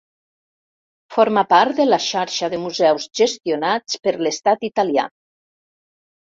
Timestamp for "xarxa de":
2.05-2.59